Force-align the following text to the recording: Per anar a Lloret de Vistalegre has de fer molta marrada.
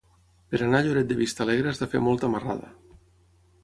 Per 0.53 0.59
anar 0.67 0.79
a 0.79 0.85
Lloret 0.87 1.13
de 1.13 1.19
Vistalegre 1.21 1.69
has 1.73 1.85
de 1.85 1.91
fer 1.95 2.05
molta 2.09 2.35
marrada. 2.37 2.77